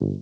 [0.00, 0.14] Vi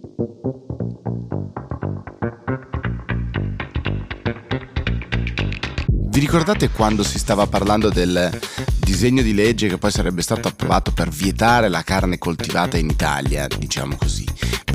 [6.18, 8.40] ricordate quando si stava parlando del
[8.78, 13.46] disegno di legge che poi sarebbe stato approvato per vietare la carne coltivata in Italia,
[13.48, 14.24] diciamo così?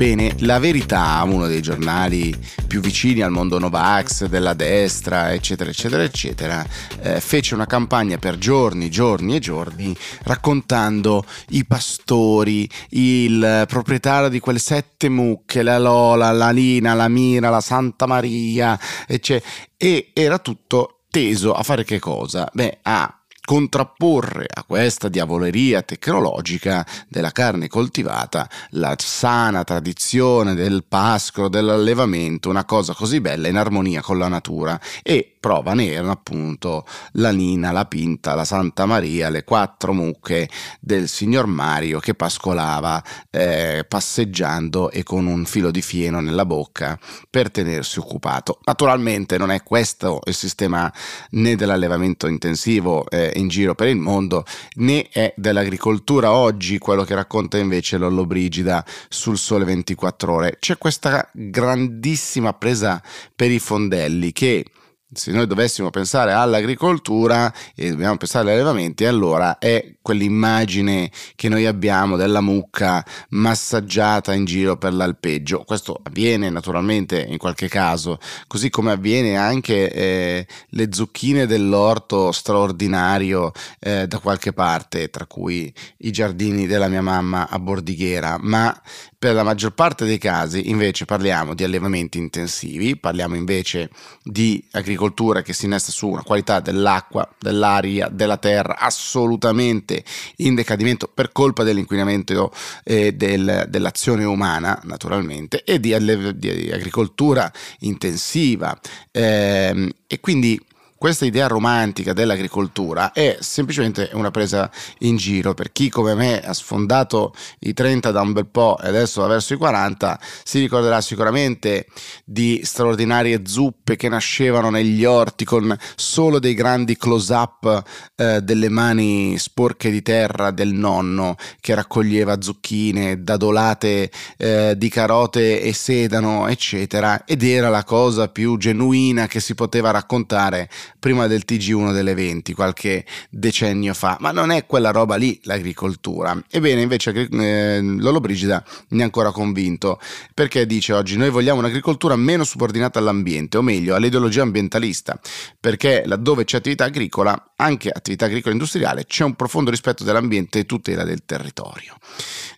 [0.02, 2.36] Bene, la verità, uno dei giornali
[2.66, 6.66] più vicini al mondo Novax, della destra, eccetera, eccetera, eccetera,
[7.02, 14.40] eh, fece una campagna per giorni, giorni e giorni raccontando i pastori, il proprietario di
[14.40, 18.76] quelle sette mucche, la Lola, la Lina, la Mira, la Santa Maria,
[19.06, 22.50] eccetera, e era tutto teso a fare che cosa?
[22.52, 23.21] Beh, a
[23.52, 32.64] contrapporre a questa diavoleria tecnologica della carne coltivata la sana tradizione del pascolo, dell'allevamento, una
[32.64, 37.72] cosa così bella in armonia con la natura e prova ne erano appunto la Nina,
[37.72, 40.48] la Pinta, la Santa Maria, le quattro mucche
[40.78, 46.96] del signor Mario che pascolava eh, passeggiando e con un filo di fieno nella bocca
[47.28, 48.60] per tenersi occupato.
[48.66, 50.90] Naturalmente non è questo il sistema
[51.30, 54.44] né dell'allevamento intensivo eh, in giro per il mondo
[54.76, 60.56] né è dell'agricoltura oggi quello che racconta invece Lollo Brigida sul Sole 24 ore.
[60.58, 63.02] C'è questa grandissima presa
[63.34, 64.64] per i fondelli che
[65.12, 71.66] se noi dovessimo pensare all'agricoltura e dobbiamo pensare agli allevamenti, allora è quell'immagine che noi
[71.66, 75.64] abbiamo della mucca massaggiata in giro per l'alpeggio.
[75.64, 83.52] Questo avviene naturalmente in qualche caso, così come avviene anche eh, le zucchine dell'orto straordinario
[83.80, 88.74] eh, da qualche parte, tra cui i giardini della mia mamma a Bordighera, ma
[89.18, 93.90] per la maggior parte dei casi invece parliamo di allevamenti intensivi, parliamo invece
[94.24, 95.00] di agricoltura
[95.42, 100.04] che si innesta su una qualità dell'acqua, dell'aria, della terra assolutamente
[100.36, 102.52] in decadimento per colpa dell'inquinamento
[102.84, 105.96] eh, del, dell'azione umana naturalmente e di,
[106.36, 108.78] di agricoltura intensiva.
[109.10, 110.60] Eh, e quindi
[111.02, 114.70] questa idea romantica dell'agricoltura è semplicemente una presa
[115.00, 118.86] in giro per chi come me ha sfondato i 30 da un bel po' e
[118.86, 121.86] adesso va verso i 40 si ricorderà sicuramente
[122.24, 127.82] di straordinarie zuppe che nascevano negli orti con solo dei grandi close up
[128.14, 135.62] eh, delle mani sporche di terra del nonno che raccoglieva zucchine dadolate eh, di carote
[135.62, 141.42] e sedano eccetera ed era la cosa più genuina che si poteva raccontare prima del
[141.46, 146.40] TG1 delle 20, qualche decennio fa, ma non è quella roba lì l'agricoltura.
[146.50, 150.00] Ebbene, invece eh, Lolo Brigida ne è ancora convinto,
[150.34, 155.18] perché dice oggi noi vogliamo un'agricoltura meno subordinata all'ambiente, o meglio all'ideologia ambientalista,
[155.58, 160.66] perché laddove c'è attività agricola, anche attività agricola industriale, c'è un profondo rispetto dell'ambiente e
[160.66, 161.96] tutela del territorio.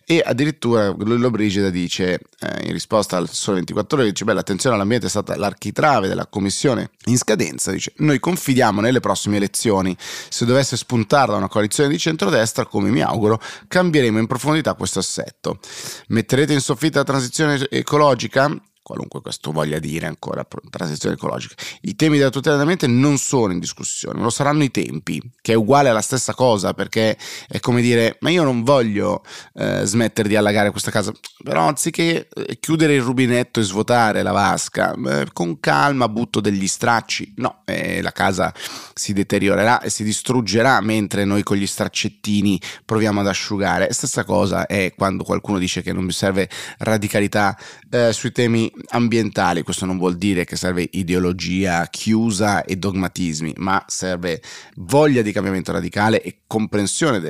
[0.07, 4.75] E addirittura Lullo Brigida dice, eh, in risposta al Sole 24 Ore, dice, beh, l'attenzione
[4.75, 9.95] all'ambiente è stata l'architrave della commissione in scadenza, dice, noi confidiamo nelle prossime elezioni.
[9.99, 14.97] Se dovesse spuntare da una coalizione di centrodestra, come mi auguro, cambieremo in profondità questo
[14.97, 15.59] assetto.
[16.07, 18.49] Metterete in soffitta la transizione ecologica?
[18.85, 21.55] Qualunque questo voglia dire ancora, transizione ecologica.
[21.81, 25.55] I temi della tutela dell'ambiente non sono in discussione, lo saranno i tempi, che è
[25.55, 29.23] uguale alla stessa cosa, perché è come dire, ma io non voglio
[29.55, 31.11] eh, smettere di allagare questa casa,
[31.43, 36.67] però anziché eh, chiudere il rubinetto e svuotare la vasca, eh, con calma butto degli
[36.67, 38.53] stracci, no, eh, la casa
[38.93, 43.91] si deteriorerà e si distruggerà mentre noi con gli straccettini proviamo ad asciugare.
[43.91, 46.47] Stessa cosa è quando qualcuno dice che non mi serve
[46.77, 47.57] radicalità
[47.89, 53.83] eh, sui temi ambientali, questo non vuol dire che serve ideologia chiusa e dogmatismi, ma
[53.87, 54.41] serve
[54.75, 57.27] voglia di cambiamento radicale e comprensione di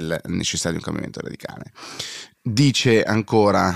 [0.77, 1.71] un cambiamento radicale.
[2.41, 3.75] Dice ancora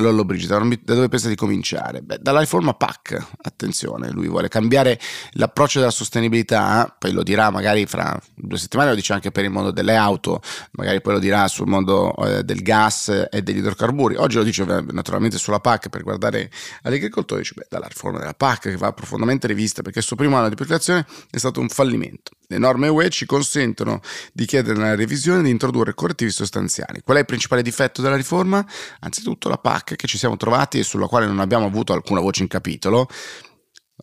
[0.00, 2.02] Lollo Brigida, da dove pensa di cominciare?
[2.02, 4.98] Beh, dalla riforma PAC, attenzione, lui vuole cambiare
[5.32, 9.50] l'approccio della sostenibilità, poi lo dirà magari fra due settimane, lo dice anche per il
[9.50, 10.40] mondo delle auto,
[10.72, 14.16] magari poi lo dirà sul mondo eh, del gas e degli idrocarburi.
[14.16, 16.50] Oggi lo dice naturalmente sulla PAC per guardare
[16.82, 20.36] agricoltori, dice beh, dalla riforma della PAC che va profondamente rivista perché il suo primo
[20.36, 22.35] anno di applicazione è stato un fallimento.
[22.48, 24.00] Le norme UE ci consentono
[24.32, 27.00] di chiedere una revisione e di introdurre correttivi sostanziali.
[27.02, 28.64] Qual è il principale difetto della riforma?
[29.00, 32.42] Anzitutto la PAC che ci siamo trovati e sulla quale non abbiamo avuto alcuna voce
[32.42, 33.08] in capitolo.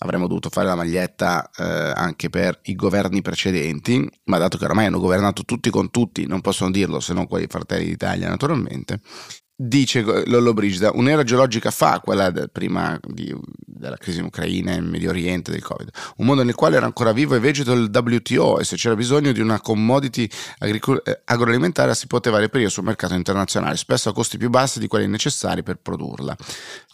[0.03, 4.87] Avremmo dovuto fare la maglietta eh, anche per i governi precedenti, ma dato che ormai
[4.87, 8.99] hanno governato tutti con tutti, non possono dirlo se non quelli Fratelli d'Italia naturalmente,
[9.55, 14.85] dice Lollo Brigida, un'era geologica fa, quella del, prima di, della crisi in Ucraina, in
[14.85, 15.89] Medio Oriente, del Covid.
[16.17, 19.31] Un mondo nel quale era ancora vivo e vegeto il WTO e se c'era bisogno
[19.31, 20.27] di una commodity
[20.57, 24.87] agricol- eh, agroalimentare si poteva reperire sul mercato internazionale, spesso a costi più bassi di
[24.87, 26.35] quelli necessari per produrla.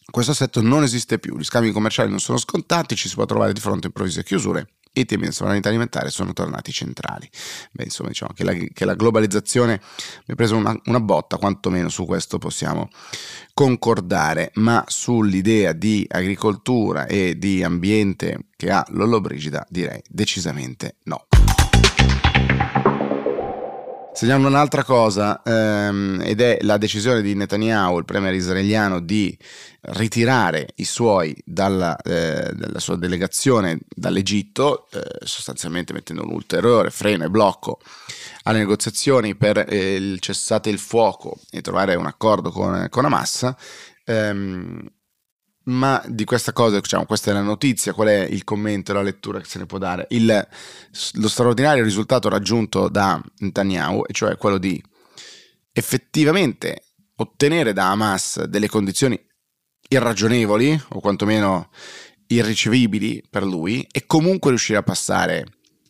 [0.10, 3.54] Questo assetto non esiste più, gli scambi commerciali non sono scontati, ci si può trovare
[3.54, 7.30] di fronte a improvvise chiusure e i temi della sovranità alimentare sono tornati centrali.
[7.72, 9.82] Beh, insomma, diciamo che la, che la globalizzazione
[10.26, 12.90] mi ha preso una, una, botta, quantomeno su questo possiamo
[13.54, 21.26] concordare, ma sull'idea di agricoltura e di ambiente che ha Lollobrigida direi decisamente no.
[24.20, 29.34] Segnalo un'altra cosa ehm, ed è la decisione di Netanyahu, il premier israeliano, di
[29.80, 37.24] ritirare i suoi dalla, eh, dalla sua delegazione dall'Egitto, eh, sostanzialmente mettendo un ulteriore freno
[37.24, 37.80] e blocco
[38.44, 43.54] alle negoziazioni per eh, il cessate il fuoco e trovare un accordo con, con Hamas.
[44.04, 44.86] Ehm,
[45.70, 49.02] ma di questa cosa, diciamo, questa è la notizia, qual è il commento e la
[49.02, 50.08] lettura che se ne può dare?
[50.10, 50.48] Il,
[51.14, 54.82] lo straordinario risultato raggiunto da Netanyahu, cioè quello di
[55.72, 56.84] effettivamente
[57.18, 59.20] ottenere da Hamas delle condizioni
[59.90, 61.70] irragionevoli o quantomeno
[62.28, 65.46] irricevibili per lui e comunque riuscire a passare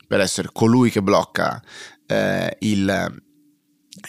[0.08, 1.62] per essere colui che blocca
[2.06, 3.22] eh, il,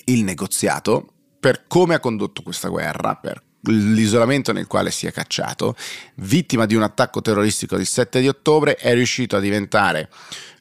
[0.06, 5.76] il negoziato per come ha condotto questa guerra, per l'isolamento nel quale si è cacciato,
[6.16, 10.08] vittima di un attacco terroristico del 7 di ottobre, è riuscito a diventare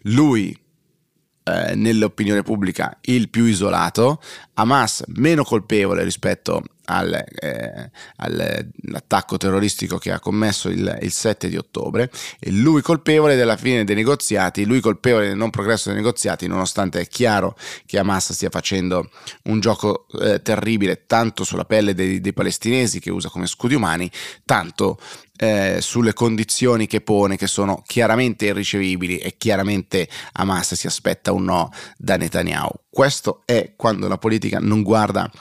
[0.04, 0.58] lui
[1.44, 4.22] eh, nell'opinione pubblica il più isolato,
[4.54, 11.56] Hamas meno colpevole rispetto al, eh, all'attacco terroristico che ha commesso il, il, 7 di
[11.56, 12.10] ottobre
[12.40, 17.00] e lui colpevole della fine dei negoziati, lui colpevole del non progresso dei negoziati nonostante
[17.00, 17.56] è chiaro
[17.86, 19.10] che Hamas stia facendo
[19.44, 24.10] un gioco eh, terribile tanto sulla pelle dei, dei palestinesi che usa come scudi umani,
[24.44, 24.98] tanto
[25.42, 31.46] eh, sulle condizioni che pone che sono chiaramente irricevibili e chiaramente Hamas si aspetta un
[31.46, 32.72] no da Netanyahu.
[32.90, 35.32] Questo è quando la politica non guarda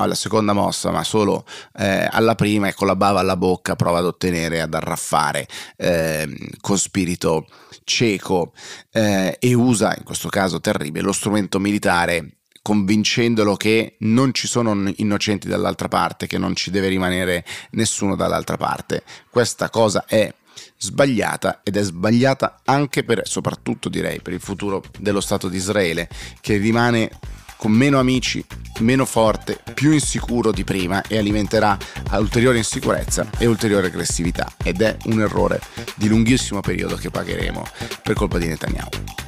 [0.00, 1.44] alla seconda mossa, ma solo
[1.78, 5.46] eh, alla prima e con la bava alla bocca prova ad ottenere, ad arraffare
[5.76, 6.28] eh,
[6.60, 7.46] con spirito
[7.84, 8.52] cieco
[8.92, 14.90] eh, e usa, in questo caso terribile, lo strumento militare convincendolo che non ci sono
[14.96, 19.02] innocenti dall'altra parte, che non ci deve rimanere nessuno dall'altra parte.
[19.28, 20.32] Questa cosa è
[20.78, 26.08] sbagliata ed è sbagliata anche per, soprattutto direi, per il futuro dello Stato di Israele,
[26.40, 27.10] che rimane
[27.56, 28.44] con meno amici,
[28.80, 31.76] meno forte, più insicuro di prima e alimenterà
[32.12, 35.60] ulteriore insicurezza e ulteriore aggressività ed è un errore
[35.94, 37.66] di lunghissimo periodo che pagheremo
[38.02, 39.23] per colpa di Netanyahu.